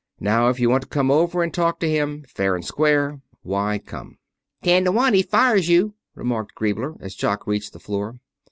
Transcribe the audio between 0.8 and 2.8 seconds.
to come over and talk to him, fair and